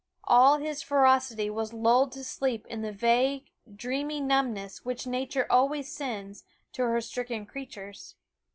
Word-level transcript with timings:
All 0.23 0.57
his 0.57 0.81
ferocity 0.81 1.47
was 1.51 1.73
lulled 1.73 2.11
to 2.13 2.23
sleep 2.23 2.65
in 2.65 2.81
the 2.81 2.91
vague, 2.91 3.51
dreamy 3.71 4.19
numbness 4.19 4.83
which 4.83 5.05
Nature 5.05 5.45
always 5.47 5.93
sends 5.93 6.43
to 6.73 6.81
her 6.85 7.01
stricken 7.01 7.45
creatures. 7.45 8.15